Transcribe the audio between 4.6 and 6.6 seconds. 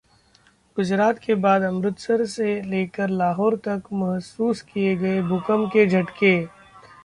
किए गए भूकंप के झटके